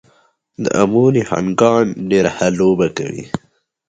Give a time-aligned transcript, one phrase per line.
[0.63, 3.25] د امو نهنګان ډېره ښه لوبه کوي.